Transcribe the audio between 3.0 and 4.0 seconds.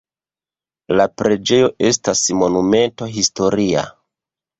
historia.